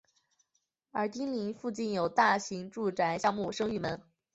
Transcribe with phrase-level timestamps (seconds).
[0.91, 4.01] 而毗邻附近有大型住宅项目升御门。